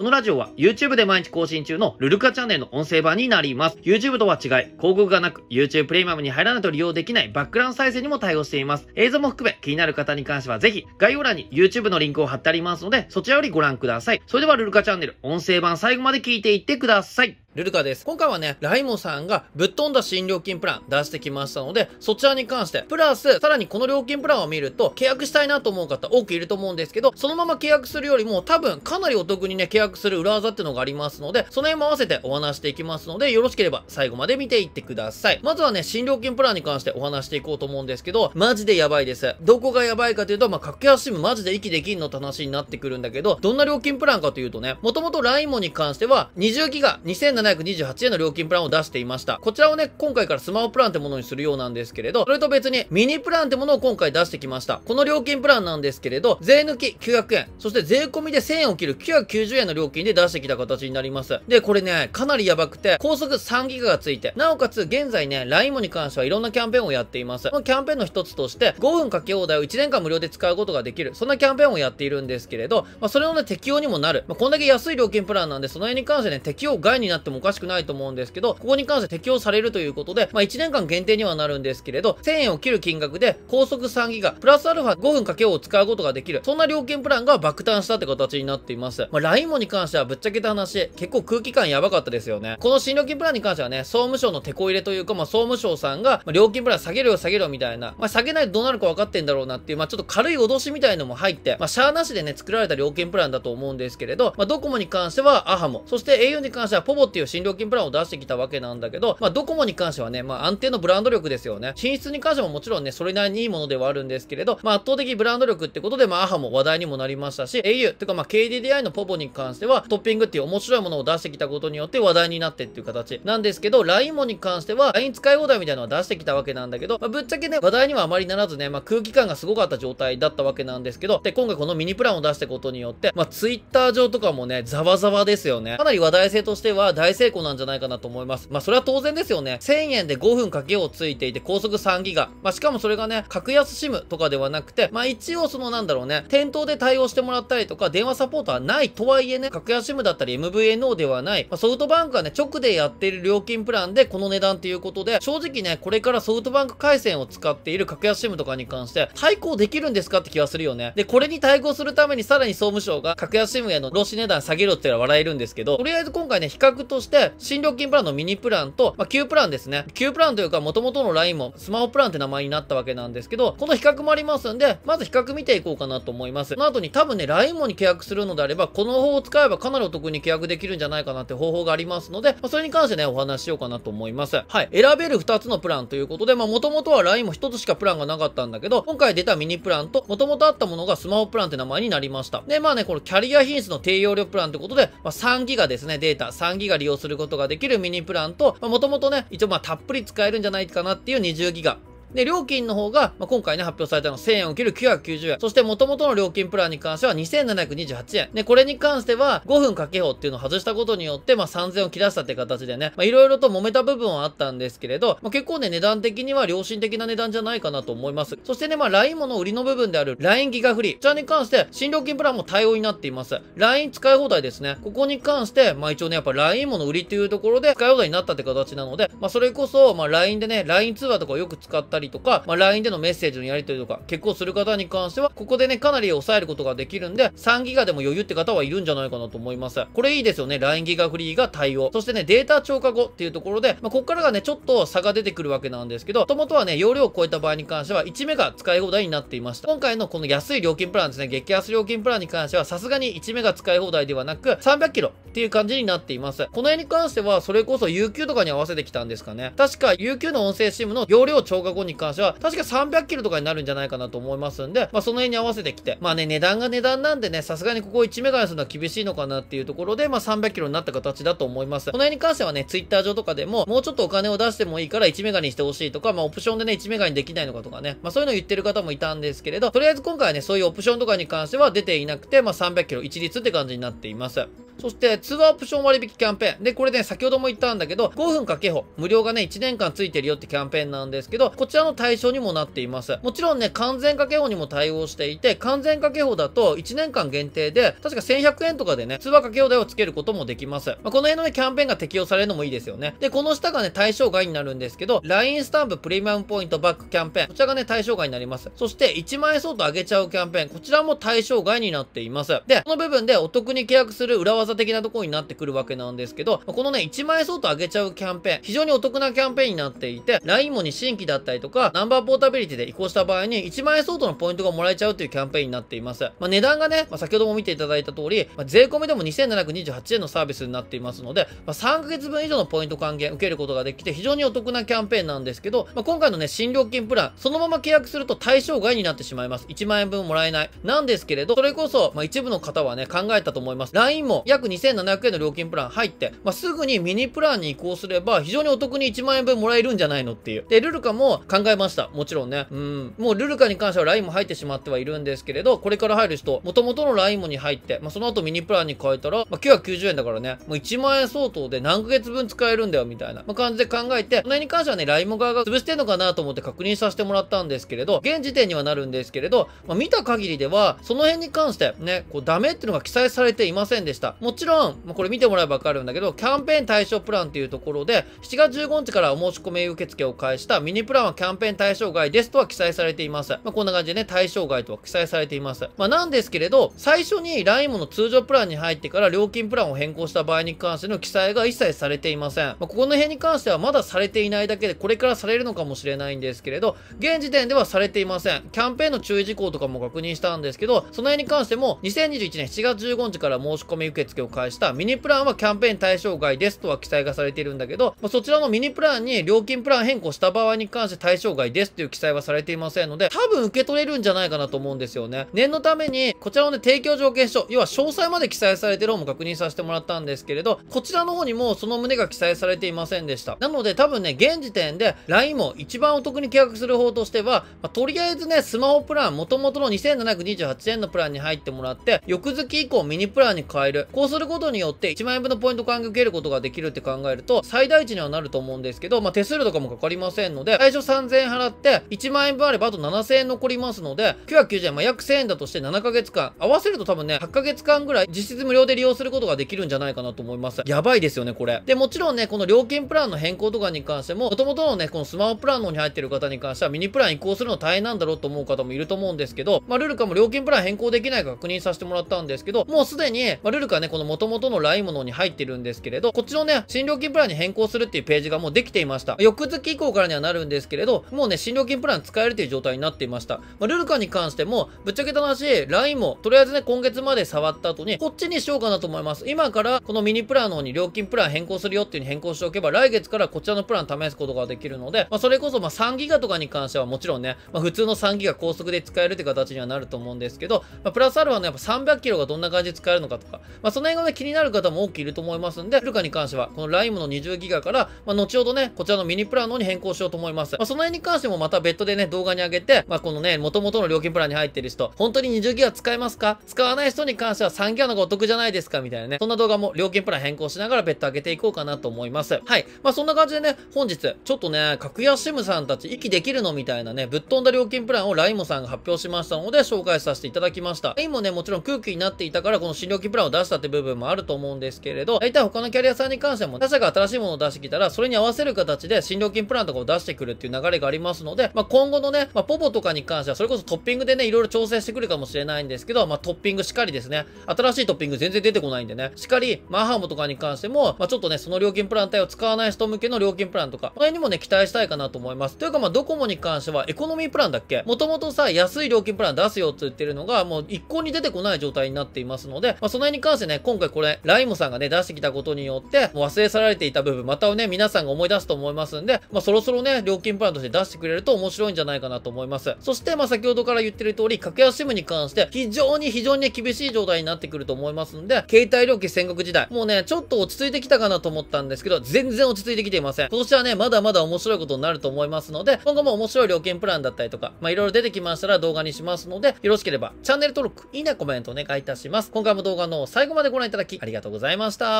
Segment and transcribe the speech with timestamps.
[0.00, 3.76] このラジオは YouTube で毎日更新中のルルカチャンネルの音声版になります。
[3.82, 8.88] YouTube とは違い、広告がなく YouTube プレミアムに入らないと利用できないバックグラウンド再生にも対応しています。
[8.94, 14.22] 映像も含め気になる方に関してはぜひ概要欄に YouTube のリンクを貼ってありますのでそちらよりご覧ください。
[14.26, 17.36] それではルルカチャンネル音声版最後まで聞いていってください。
[17.56, 18.04] ルルカです。
[18.04, 35.40] 今回はね、ライモさんがぶっ飛んだ新料金プラン出してきましたので、そちらに関して、プラス、さらにこの料金プランを見ると、契約したいなと思う方多くいると思うんですけど、そのまま契約するよりも、多分かなりお得にね、契約する裏技っていうのがありますので、その辺も合わせてお話していきますので、よろしければ最後まで見ていってください。
[35.42, 39.34] まずはね、新料金プランに関してお話していこうと思うんですけど、マジでやばいです。
[39.40, 47.00] どこがやばいかというと、まあ、格安シムマジで息できんのって話になってくるんだけど、どんな料金プランかというとね、もともとライモに関しては、20ギガ
[47.42, 49.38] 7 2 8円の料金プランを出していました。
[49.38, 54.80] こちらをね、今回からスマホプランってものにするようなんですけれど、それと別にミニプランってものを今回出してきました。
[54.84, 61.40] この料金プランなんですけれど、税抜き900円、そして税込みで1000円を切る990円の料金で出してきた形になります。
[61.48, 67.50] で、これね、かなりやばくて、高速3ギガがついて、なおかつ現在ね、LINE もに関してはいろんなキャンペーンをやっています。
[67.50, 74.24] このキャンペーンの一つとして、5分かけ放題を1年間無料で使うことができる、そんなキャンペーンをやっているんですけれど、まあ、それのね、適用にもなる。
[74.28, 89.08] まあ、こんだけ安い料金プランなんで、その辺に関してね、適用外になってもおかしくないと思うんですけど、ここに関して適用されるということで、まあ、1年間限定にはなるんですけれど、1000円を切る金額で高速3ギガ、プラスアルファ5分かけを使うことができる、そんな料金プランが爆誕したって形になっています。
[89.10, 92.56] まあ、LINE もに関してはぶっちゃけた話、結構空気感やばかったですよね。
[92.60, 111.72] この新料金プランに関してはね、総務省の手こ入れというか、まあ、総務省さんが、まあ、料金プラン下げるよ下げるよみたいな、まあ、下げないとどうなるか分かってんだろうなっていう、まあ、ちょっと軽い脅しみたいのも入って、まあ、シャーなしでね、作られた料金プランだと思うんですけれど、まあ、ドコモに関してはアハモ、そして au に関してはポボっていう新料金プランを出してきたわけなんだけど、まあ、ドコモに関してはね、まあ、安定のブランド力ですよね。
[111.76, 135.76] 品質に関してももちろんね、それなりにいいものではあるんですけれど、まあ、圧倒的ブランド力ってことで、まあ、アハも話題にもなりましたし、au、てかまあ、KDDI のポボに関しては、トッピングっていう面白いものを出してきたことによって話題になってっていう形なんですけど、LINE もに関しては、LINE 使い放題みたいなのを出してきたわけなんだけど、まあ、ぶっちゃけね、話題にはあまりならずね、まあ、空気感がすごかった状態だったわけなんですけど、で、今回このミニプランを出したことによって、まあ、Twitter 上とかもね、ざわざわですよね。
[135.76, 138.48] かなり話題性としては大成功なんじゃないかなと思います。
[138.50, 139.58] まあ、それは当然ですよね。
[139.60, 142.30] 1000円で5分かけをついていて、高速3ギガ。
[142.42, 160.92] まあ、しかもそれがね、格安 SIM とかではなくて、まあ、一応そのなんだろうね、店頭で対応してもらったりとか、電話サポートはないとはいえね、格安 SIM だったり MVNO ではない、まあ、ソフトバンクがね、直でやっている料金プランでこの値段っていうことで、正直ね、これからソフトバンク回線を使っている格安 SIM とかに関して、対抗できるんですかって気がするよね。
[160.96, 169.86] で、これに対抗するためにさらに総務省が格安 SIM への労使値段下げろって言ったら笑えるんですけど、とりあえず今回ね、比較とそして、新料金プランのミニプランと、まあ、旧プランですね。
[169.94, 176.52] 旧プランというか、元々の LINE もスマホプランって名前になったわけなんですけど、この比較もありますんで、まず比較見ていこうかなと思います。
[176.52, 184.42] その後に多分ね、LINE もに契約するのであれば、この方法を使えばかなりお得に契約できるんじゃないかなって方法がありますので、まあ、それに関してね、お話ししようかなと思います。
[184.46, 184.68] はい。
[184.70, 192.42] 選べる2つのプランということで、まあ、元々は LINE も1つしかプランがなかったんだけど、今回出たミニプランと、元々あったものがスマホプランって名前になりました。
[192.46, 201.78] で、まあね、このキャリア品質の低容量プランということで、まあ、3ギガですね、データ、3ギガ利用することができるミニプランと、まあ、元々ね、一応まあ、たっぷり使えるんじゃないかなっていう20ギガ。
[202.14, 205.40] で、料金の方が、まあ、今回ね、発表されたの1000円を切る990円。
[205.40, 208.30] そして元々の料金プランに関しては2728円。
[208.34, 218.38] で、これに関しては5分かけ法っていうのを外したことによって、まあ、3000を切らしたって形でね、まあ、いろいろと揉めた部分はあったんですけれど、まあ、結構ね、値段的には良心的な値段じゃないかなと思います。
[218.44, 220.94] そしてね、まあ、LINE もの売りの部分である LINE ギガフリー。
[220.94, 223.40] こちらに関して、新料金プランも対応になっています。
[223.56, 224.78] LINE 使い放題ですね。
[224.82, 239.84] ここに関して、まあ、一応ね、やっぱ LINE もの売りっていうところで使い放題になったって形なので、まあ、それこそ、まあ、LINE でね、LINE 通話とかをよく使ったりとか、まあ、LINE でのメッセージのやり取りとか結構する方に関しては、ここでね、かなり抑えることができるんで、3ギガでも余裕って方はいるんじゃないかなと思います。
[239.92, 240.58] これいいですよね。
[240.58, 241.90] LINE ギガフリーが対応。
[241.92, 249.68] そしてね、データ超過後っていうところで、まあ、ここからがね、ちょっと差が出てくるわけなんですけど、もともとはね、容量を超えた場合に関しては、1メガ使い放題になっていました。
[249.68, 256.46] 今回のこの安い料金プランですね、激安料金プランに関しては、さすがに1メガ使い放題ではなく、300キロっていう感じになっています。
[256.46, 259.52] この辺に関しては、それこそ UQ とかに合わせてきたんですかね。
[259.56, 271.90] 確か UQ の音声 SIM の容量超過後にに関しては、確か300キロとかになるんじゃないかなと思いますんで、まあその辺に合わせてきて、まあね、値段が値段なんでね、さすがにここ1メガにするのは厳しいのかなっていうところで、まあ300キロになった形だと思います。
[271.90, 284.46] この辺に関してはね、Twitter 上とかでも、もうちょっとお金を出してもいいから1メガにしてほしいとか、まあオプションでね、1メガにできないのかとかね、まあそういうのを言ってる方もいたんですけれど、とりあえず今回はね、そういうオプションとかに関しては出ていなくて、まあ300キロ一律って感じになっています。
[284.80, 286.64] そして通話オプション割引キャンペーン。
[286.64, 293.18] で、これね、先ほども言ったんだけど、5分かけほ、無料がね、1年間ついてるよってキャンペーンなんですけど、こちらの対象にもなっています。
[293.22, 300.90] もちろんね、完全かけほにも対応していて、完全かけほだと1年間限定で、確か1100円とかでね、通話かけ放題をつけることもできます。
[301.02, 303.14] まあ、この辺のね、キャンペーンが適用されるのもいいですよね。
[303.20, 307.48] で、この下がね、対象外になるんですけど、LINE スタンププレミアムポイントバックキャンペーン。
[307.48, 308.70] こちらがね、対象外になります。
[308.76, 310.68] そして、1万円相当上げちゃうキャンペーン。
[310.68, 312.60] こちらも対象外になっています。
[312.66, 326.24] で、この部分でお得に契約する裏技的なところになってくるわけなんですけど、このね、1万円相当上げちゃうキャンペーン、非常にお得なキャンペーンになっていて、LINE もに新規だったりとか、ナンバーポータビリティで移行した場合に1万円相当のポイントがもらえちゃうというキャンペーンになっています。
[326.38, 339.66] まあ、値段がね、まあ、先ほども見ていただいた通り、まあ、税込みでも2728円のサービスになっていますので、まあ、3ヶ月分以上のポイント還元受けることができて、非常にお得なキャンペーンなんですけど、まあ、今回のね、新料金プラン、そのまま契約すると対象外になってしまいます。
[339.68, 340.70] 1万円分もらえない。
[340.84, 343.94] なんですけれど、それこそ、まあ、一部の方はね、考えたと思います。
[343.94, 350.64] LINE も約約2700円の料金プラン入って、まあ、すぐにミニプランに移行すれば、非常にお得に1万円分もらえるんじゃないのっていう。
[350.68, 352.08] で、ルルカも考えました。
[352.08, 352.66] もちろんね。
[352.70, 353.14] うん。
[353.18, 374.36] もうルルカに関しては LINE も入ってしまってはいるんですけれど、これから入る人、元々の LINE もに入って、まあ、その後ミニプランに変えたら、まあ、990円だからね、もう1万円相当で何ヶ月分使えるんだよ、みたいな、まあ、感じで考えて、この辺に関してはね、LINE も側が潰してんのかなと思って確認させてもらったんですけれど、現時点にはなるんですけれど、まあ、見た限りでは、その辺に関してね、こうダメっていうのが記載されていませんでした。
[374.40, 383.52] もちろん、これ見てもらえばわかるんだけど、キャンペーン対象プランっていうところで、7月15日からお申し込み受付を開始したミニプランはキャンペーン対象外ですとは記載されています。
[383.52, 385.88] まあ、こんな感じでね、対象外とは記載されています。
[385.96, 392.66] まあ、なんですけれど、最初に LINE の通常プランに入ってから料金プランを変更した場合に関しての記載が一切されていません。
[392.66, 398.62] まあ、ここの辺に関してはまだされていないだけで、これからされるのかもしれないんですけれど、現時点ではされていません。
[398.72, 415.48] キャンペーンの注意事項とかも確認したんですけど、その辺に関しても、2021年7月15日から申し込み受付付を開したミニプランはキャンペーン対象外ですとは記載がされているんだけど、まあ、そちらのミニプランに料金プラン変更した場合に関して対象外ですという記載はされていませんので、多分受け取れるんじゃないかなと思うんですよね。
[415.52, 423.56] 念のために、こちらのね、提供条件書、要は詳細まで記載されてる方も確認させてもらったんですけれど、こちらの方にもその旨が記載されていませんでした。
[423.60, 434.08] なので多分ね、現時点で LINE も一番お得に契約する方としては、まあ、とりあえずね、スマホプラン、元々の2728円のプランに入ってもらって、翌月以降ミニプランに変える。
[434.20, 450.82] こうすることによって1万円分のポイント還元受けることができるって考えると、最大値にはなると思うんですけど、まあ、手数料とかもかかりませんので、最初3000円払って、1万円分あればあと7000円残りますので、990円、まあ、約1000円だとして7ヶ月間、合わせると多分ね、8ヶ月間ぐらい実質無料で利用することができるんじゃないかなと思います。
[450.84, 451.82] やばいですよね、これ。
[451.86, 469.36] で、もちろんね、この料金プランの変更とかに関しても、元々のね、このスマホプランの方に入ってる方に関しては、ミニプラン移行するの大変なんだろうと思う方もいると思うんですけど、まあ、ルルカも料金プラン変更できないか確認させてもらったんですけど、もうすでに、まあ、ルルカね、この元々の LINE ものに入ってるんですけれど、こっちのね、新料金プランに変更するっていうページがもうできていました。
[469.38, 473.58] 翌月以降からにはなるんですけれど、もうね、新料金プラン使えるという状態になっていました。
[473.58, 479.48] まあ、ルルカに関しても、ぶっちゃけた話、LINE も、とりあえずね、今月まで触った後に、こっちにしようかなと思います。
[479.48, 500.72] 今から、このミニプランの方に料金プラン変更するよっていう風に変更しておけば、来月からこちらのプラン試すことができるので、まあ、それこそ、まあ、3ギガとかに関してはもちろんね、まあ、普通の3ギガ高速で使えるって形にはなると思うんですけど、まあ、プラスアルファのやっぱ300キロがどんな感じで使えるのかとか、まあ、その辺がね、気になる方も多くいると思いますんで、ルカに関しては、この LINE の20ギガから、まあ、後ほどね、こちらのミニプランの方に変更しようと思います。
[500.78, 506.58] まあ、その辺に関してもまた別途でね、動画に上げて、まあ、このね、元々の料金プランに入ってる人、本当に20ギガ使えますか？
[506.66, 509.02] 使わない人に関しては3ギガの方がお得じゃないですか？
[509.02, 512.58] みたいなね、そんな動画も料金プラン変更しながら別途上げていこうかなと思います。
[512.64, 512.86] はい。
[513.02, 521.12] まあ、そんな感じでね、本日、ちょっとね、格安シムさんたち息できるのみたいなね、ぶっ飛んだ料金プランをライモさんが発表しましたので、紹介させていただきました。
[521.18, 537.46] ラインもね、もちろん空気になっていたから、この新料金プランを出したって部分もあると思うんですけれど、大体他のキャリアさんに関しても、他社が新しいものを出してきたら、それに合わせる形で新料金プランとかを出してくるっていう流れがありますので、まあ、今後のね、まあ、ポポとかに関しては、それこそトッピングでね、いろいろ調整してくるかもしれないんですけど、まあ、トッピングしっかりですね。
[537.66, 545.76] 新しいトッピング全然出てこないんでね、しっかり、マーハーモとかに関しても、まあ、ちょっとね、その料金プラン帯を使わない人向けの料金プランとか、この辺にもね、期待したいかなと思います。
[545.76, 548.02] というか、まあ、ドコモに関しては、エコノミープランだっけ？
[548.06, 562.94] もともとさ、安い料金プラン出すよって言ってるのが、もう一向に出てこない状態になっていますので、まあ、その辺に関してね、今回これ、ライムさんがね、出してきたことによって、もう忘れ去られていた部分、またをね、皆さんが思い出すと思いますんで、まあ、そろそろね、料金プランとして出してくれると面白いんじゃないかなと思います。
[563.00, 573.48] そして、まあ、先ほどから言ってる通り、格安 SIM に関して、非常に非常にね、厳しい状態になってくると思いますんで、携帯料金戦国時代、もうね、ちょっと落ち着いてきたかなと思ったんですけど、全然落ち着いてきていません。
[573.48, 582.50] 今年はね、まだまだ面白いことになると思いますので、今後も面白い料金プランだったりとか、まあ、いろいろ出てきましたら動画にしますので、よろしければチャンネル登録、いいね、コメントお願いいたします。
[582.50, 585.10] 今回も動画の最後まででご覧いただきありがとうございました。